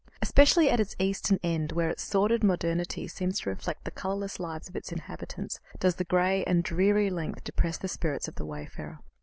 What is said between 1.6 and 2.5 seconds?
where its sordid